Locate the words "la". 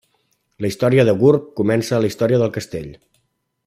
0.65-0.71, 2.07-2.13